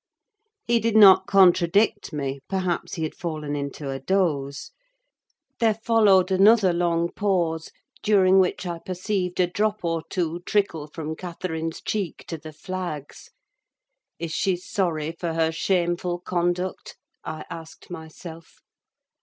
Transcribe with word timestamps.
He 0.65 0.79
did 0.79 0.95
not 0.97 1.27
contradict 1.27 2.11
me; 2.11 2.39
perhaps 2.49 2.95
he 2.95 3.03
had 3.03 3.13
fallen 3.13 3.55
into 3.55 3.91
a 3.91 3.99
doze. 3.99 4.71
There 5.59 5.75
followed 5.75 6.31
another 6.31 6.73
long 6.73 7.11
pause, 7.11 7.69
during 8.01 8.39
which 8.39 8.65
I 8.65 8.79
perceived 8.79 9.39
a 9.39 9.45
drop 9.45 9.85
or 9.85 10.01
two 10.09 10.39
trickle 10.39 10.87
from 10.87 11.15
Catherine's 11.15 11.81
cheek 11.81 12.25
to 12.29 12.39
the 12.39 12.51
flags. 12.51 13.29
Is 14.17 14.31
she 14.31 14.55
sorry 14.55 15.11
for 15.11 15.33
her 15.33 15.51
shameful 15.51 16.17
conduct?—I 16.21 17.45
asked 17.51 17.91
myself. 17.91 18.55